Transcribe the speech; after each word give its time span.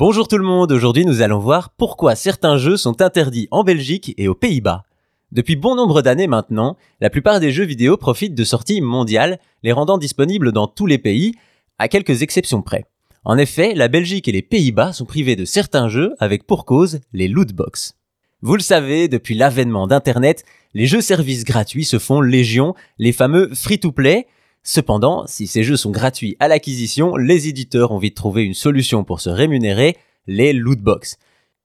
Bonjour 0.00 0.28
tout 0.28 0.38
le 0.38 0.44
monde, 0.44 0.72
aujourd'hui 0.72 1.04
nous 1.04 1.20
allons 1.20 1.40
voir 1.40 1.74
pourquoi 1.76 2.14
certains 2.14 2.56
jeux 2.56 2.78
sont 2.78 3.02
interdits 3.02 3.48
en 3.50 3.64
Belgique 3.64 4.14
et 4.16 4.28
aux 4.28 4.34
Pays-Bas. 4.34 4.84
Depuis 5.30 5.56
bon 5.56 5.74
nombre 5.74 6.00
d'années 6.00 6.26
maintenant, 6.26 6.78
la 7.02 7.10
plupart 7.10 7.38
des 7.38 7.52
jeux 7.52 7.66
vidéo 7.66 7.98
profitent 7.98 8.34
de 8.34 8.42
sorties 8.42 8.80
mondiales, 8.80 9.38
les 9.62 9.72
rendant 9.72 9.98
disponibles 9.98 10.52
dans 10.52 10.68
tous 10.68 10.86
les 10.86 10.96
pays, 10.96 11.34
à 11.78 11.88
quelques 11.88 12.22
exceptions 12.22 12.62
près. 12.62 12.86
En 13.24 13.36
effet, 13.36 13.74
la 13.74 13.88
Belgique 13.88 14.26
et 14.26 14.32
les 14.32 14.40
Pays-Bas 14.40 14.94
sont 14.94 15.04
privés 15.04 15.36
de 15.36 15.44
certains 15.44 15.90
jeux 15.90 16.14
avec 16.18 16.46
pour 16.46 16.64
cause 16.64 17.00
les 17.12 17.28
lootbox. 17.28 17.92
Vous 18.40 18.56
le 18.56 18.62
savez, 18.62 19.06
depuis 19.06 19.34
l'avènement 19.34 19.86
d'Internet, 19.86 20.46
les 20.72 20.86
jeux 20.86 21.02
services 21.02 21.44
gratuits 21.44 21.84
se 21.84 21.98
font 21.98 22.22
légion, 22.22 22.74
les 22.98 23.12
fameux 23.12 23.50
free-to-play, 23.54 24.26
Cependant, 24.62 25.26
si 25.26 25.46
ces 25.46 25.62
jeux 25.62 25.76
sont 25.76 25.90
gratuits 25.90 26.36
à 26.38 26.48
l'acquisition, 26.48 27.16
les 27.16 27.48
éditeurs 27.48 27.92
ont 27.92 27.98
vite 27.98 28.16
trouvé 28.16 28.44
une 28.44 28.54
solution 28.54 29.04
pour 29.04 29.20
se 29.20 29.30
rémunérer, 29.30 29.96
les 30.26 30.52
lootbox. 30.52 31.16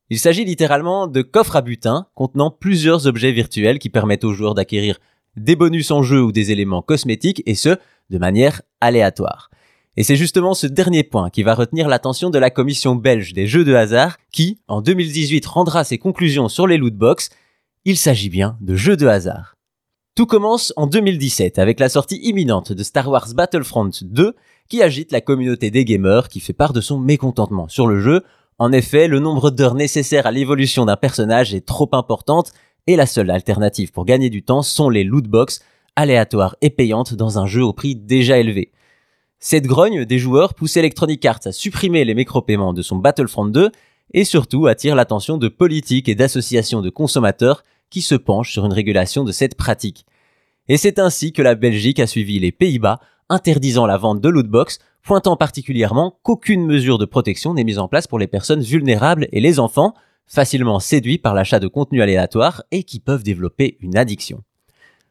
Il 0.09 0.19
s'agit 0.19 0.45
littéralement 0.45 1.07
de 1.07 1.21
coffres 1.21 1.55
à 1.55 1.61
butin 1.61 2.07
contenant 2.13 2.51
plusieurs 2.51 3.07
objets 3.07 3.31
virtuels 3.31 3.79
qui 3.79 3.89
permettent 3.89 4.23
aux 4.23 4.33
joueurs 4.33 4.53
d'acquérir 4.53 4.99
des 5.35 5.55
bonus 5.55 5.91
en 5.91 6.03
jeu 6.03 6.21
ou 6.21 6.31
des 6.31 6.51
éléments 6.51 6.81
cosmétiques 6.81 7.43
et 7.45 7.55
ce, 7.55 7.77
de 8.09 8.17
manière 8.17 8.61
aléatoire. 8.81 9.49
Et 9.97 10.03
c'est 10.03 10.15
justement 10.15 10.53
ce 10.53 10.67
dernier 10.67 11.03
point 11.03 11.29
qui 11.29 11.43
va 11.43 11.55
retenir 11.55 11.87
l'attention 11.87 12.29
de 12.29 12.37
la 12.37 12.49
commission 12.49 12.95
belge 12.95 13.33
des 13.33 13.47
jeux 13.47 13.63
de 13.63 13.73
hasard 13.73 14.17
qui, 14.31 14.59
en 14.67 14.81
2018, 14.81 15.45
rendra 15.45 15.83
ses 15.83 15.97
conclusions 15.97 16.49
sur 16.49 16.67
les 16.67 16.77
lootbox. 16.77 17.29
Il 17.85 17.97
s'agit 17.97 18.29
bien 18.29 18.57
de 18.61 18.75
jeux 18.75 18.97
de 18.97 19.07
hasard. 19.07 19.54
Tout 20.15 20.27
commence 20.27 20.71
en 20.77 20.87
2017 20.87 21.59
avec 21.59 21.77
la 21.77 21.89
sortie 21.89 22.21
imminente 22.23 22.71
de 22.71 22.83
Star 22.83 23.09
Wars 23.09 23.27
Battlefront 23.35 23.91
2 24.01 24.33
qui 24.69 24.81
agite 24.81 25.11
la 25.11 25.19
communauté 25.19 25.71
des 25.71 25.83
gamers 25.83 26.29
qui 26.29 26.39
fait 26.39 26.53
part 26.53 26.71
de 26.71 26.79
son 26.79 26.97
mécontentement 26.97 27.67
sur 27.67 27.85
le 27.85 27.99
jeu. 27.99 28.23
En 28.57 28.71
effet, 28.71 29.09
le 29.09 29.19
nombre 29.19 29.51
d'heures 29.51 29.75
nécessaires 29.75 30.25
à 30.25 30.31
l'évolution 30.31 30.85
d'un 30.85 30.95
personnage 30.95 31.53
est 31.53 31.65
trop 31.65 31.89
importante 31.91 32.53
et 32.87 32.95
la 32.95 33.07
seule 33.07 33.29
alternative 33.29 33.91
pour 33.91 34.05
gagner 34.05 34.29
du 34.29 34.41
temps 34.41 34.61
sont 34.61 34.89
les 34.89 35.03
lootbox 35.03 35.59
aléatoires 35.97 36.55
et 36.61 36.69
payantes 36.69 37.13
dans 37.13 37.37
un 37.37 37.45
jeu 37.45 37.65
au 37.65 37.73
prix 37.73 37.97
déjà 37.97 38.37
élevé. 38.37 38.71
Cette 39.39 39.67
grogne 39.67 40.05
des 40.05 40.17
joueurs 40.17 40.53
pousse 40.53 40.77
Electronic 40.77 41.25
Arts 41.25 41.41
à 41.43 41.51
supprimer 41.51 42.05
les 42.05 42.15
mécro-paiements 42.15 42.71
de 42.71 42.81
son 42.81 42.95
Battlefront 42.95 43.47
2 43.47 43.69
et 44.13 44.23
surtout 44.23 44.67
attire 44.67 44.95
l'attention 44.95 45.37
de 45.37 45.49
politiques 45.49 46.07
et 46.07 46.15
d'associations 46.15 46.81
de 46.81 46.89
consommateurs 46.89 47.63
qui 47.89 48.01
se 48.01 48.15
penche 48.15 48.51
sur 48.51 48.65
une 48.65 48.73
régulation 48.73 49.23
de 49.23 49.31
cette 49.31 49.55
pratique. 49.55 50.05
Et 50.67 50.77
c'est 50.77 50.99
ainsi 50.99 51.31
que 51.31 51.41
la 51.41 51.55
Belgique 51.55 51.99
a 51.99 52.07
suivi 52.07 52.39
les 52.39 52.51
Pays-Bas, 52.51 52.99
interdisant 53.29 53.85
la 53.85 53.97
vente 53.97 54.21
de 54.21 54.29
lootbox, 54.29 54.79
pointant 55.03 55.37
particulièrement 55.37 56.17
qu'aucune 56.23 56.65
mesure 56.65 56.97
de 56.97 57.05
protection 57.05 57.53
n'est 57.53 57.63
mise 57.63 57.79
en 57.79 57.87
place 57.87 58.07
pour 58.07 58.19
les 58.19 58.27
personnes 58.27 58.61
vulnérables 58.61 59.27
et 59.31 59.39
les 59.39 59.59
enfants, 59.59 59.93
facilement 60.25 60.79
séduits 60.79 61.19
par 61.19 61.35
l'achat 61.35 61.59
de 61.59 61.67
contenu 61.67 62.01
aléatoire 62.01 62.63
et 62.71 62.83
qui 62.83 62.99
peuvent 62.99 63.23
développer 63.23 63.77
une 63.81 63.95
addiction. 63.95 64.43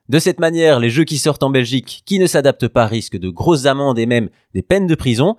De 0.08 0.19
cette 0.19 0.41
manière, 0.41 0.80
les 0.80 0.91
jeux 0.91 1.05
qui 1.05 1.19
sortent 1.19 1.44
en 1.44 1.50
Belgique, 1.50 2.02
qui 2.05 2.19
ne 2.19 2.27
s'adaptent 2.27 2.69
pas, 2.69 2.86
risquent 2.86 3.19
de 3.19 3.30
grosses 3.30 3.66
amendes 3.66 3.98
et 3.98 4.06
même 4.06 4.28
des 4.52 4.62
peines 4.62 4.86
de 4.86 4.94
prison. 4.94 5.36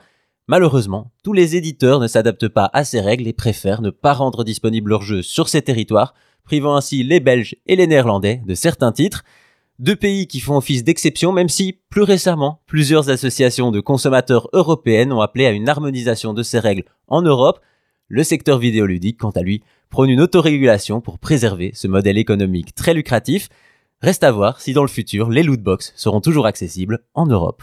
Malheureusement, 0.48 1.12
tous 1.24 1.34
les 1.34 1.56
éditeurs 1.56 2.00
ne 2.00 2.08
s'adaptent 2.08 2.48
pas 2.48 2.70
à 2.74 2.84
ces 2.84 3.02
règles 3.02 3.28
et 3.28 3.34
préfèrent 3.34 3.82
ne 3.82 3.90
pas 3.90 4.14
rendre 4.14 4.44
disponibles 4.44 4.90
leurs 4.90 5.04
jeux 5.04 5.22
sur 5.22 5.50
ces 5.50 5.62
territoires 5.62 6.14
privant 6.46 6.76
ainsi 6.76 7.04
les 7.04 7.20
Belges 7.20 7.56
et 7.66 7.76
les 7.76 7.88
Néerlandais 7.88 8.42
de 8.46 8.56
certains 8.56 8.92
titres. 8.92 9.24
Deux 9.78 9.98
pays 9.98 10.26
qui 10.28 10.40
font 10.40 10.56
office 10.56 10.86
d'exception, 10.86 11.34
même 11.34 11.50
si, 11.50 11.82
plus 11.90 12.04
récemment, 12.04 12.62
plusieurs 12.66 13.10
associations 13.10 13.72
de 13.72 13.82
consommateurs 13.82 14.48
européennes 14.54 15.12
ont 15.12 15.20
appelé 15.20 15.46
à 15.46 15.52
une 15.52 15.68
harmonisation 15.68 16.34
de 16.34 16.44
ces 16.44 16.60
règles 16.60 16.86
en 17.10 17.22
Europe. 17.22 17.60
Le 18.08 18.24
secteur 18.24 18.58
vidéoludique, 18.58 19.18
quant 19.20 19.32
à 19.32 19.42
lui, 19.42 19.64
prône 19.90 20.10
une 20.10 20.22
autorégulation 20.22 21.02
pour 21.02 21.20
préserver 21.20 21.72
ce 21.74 21.90
modèle 21.90 22.18
économique 22.18 22.74
très 22.74 22.94
lucratif. 22.94 23.50
Reste 24.02 24.24
à 24.24 24.32
voir 24.32 24.62
si 24.62 24.72
dans 24.72 24.82
le 24.82 24.88
futur, 24.88 25.30
les 25.30 25.44
lootbox 25.44 25.92
seront 25.98 26.22
toujours 26.22 26.46
accessibles 26.46 27.04
en 27.14 27.26
Europe. 27.26 27.62